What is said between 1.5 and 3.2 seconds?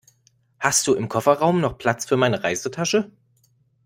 noch Platz für meine Reisetasche?